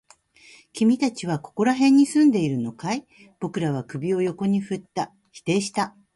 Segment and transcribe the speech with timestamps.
[0.73, 3.05] 君たちはここら辺に住んでいるのかい？
[3.39, 5.13] 僕らは首を横に振った。
[5.31, 5.95] 否定した。